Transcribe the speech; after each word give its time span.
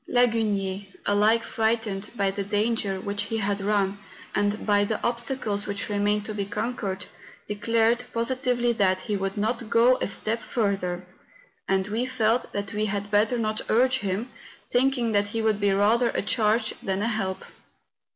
Lagunier, 0.09 0.87
alike 1.05 1.43
frightened 1.43 2.09
by 2.15 2.31
the 2.31 2.43
danger 2.43 2.99
which 2.99 3.25
he 3.25 3.37
had 3.37 3.59
run, 3.61 3.99
and 4.33 4.65
by 4.65 4.83
the 4.83 4.99
obstacles 5.05 5.67
which 5.67 5.89
remained 5.89 6.25
to 6.25 6.33
be 6.33 6.43
conquered, 6.43 7.05
declared 7.47 8.03
positively 8.11 8.73
that 8.73 9.01
he 9.01 9.15
would 9.15 9.37
not 9.37 9.69
go 9.69 9.97
a 9.97 10.07
step 10.07 10.41
fur¬ 10.41 10.79
ther; 10.79 11.05
and 11.67 11.87
we 11.89 12.07
felt 12.07 12.51
that 12.51 12.73
we 12.73 12.85
had 12.87 13.11
better 13.11 13.37
not 13.37 13.61
urge 13.69 13.99
him, 13.99 14.27
thinking 14.71 15.11
that 15.11 15.27
he 15.27 15.41
would 15.43 15.59
be 15.59 15.69
rather 15.71 16.09
a 16.15 16.21
charge 16.23 16.73
than 16.81 17.03
a 17.03 17.07
help. 17.07 17.45